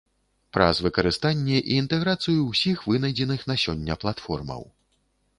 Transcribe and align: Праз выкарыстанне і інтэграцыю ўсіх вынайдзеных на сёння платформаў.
Праз 0.55 0.77
выкарыстанне 0.85 1.59
і 1.71 1.75
інтэграцыю 1.81 2.39
ўсіх 2.51 2.77
вынайдзеных 2.93 3.43
на 3.51 3.55
сёння 3.65 3.99
платформаў. 4.05 4.65